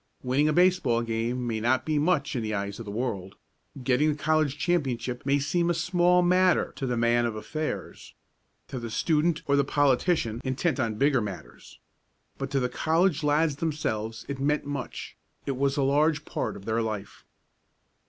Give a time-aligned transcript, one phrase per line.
[0.23, 3.35] Winning a baseball game may not be much in the eyes of the world,
[3.83, 8.15] getting the college championship may seem a small matter to the man of affairs
[8.67, 11.77] to the student or the politician, intent on bigger matters.
[12.39, 16.65] But to the college lads themselves it meant much it was a large part of
[16.65, 17.23] their life.